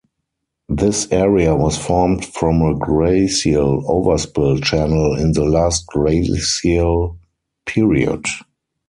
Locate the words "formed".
1.77-2.25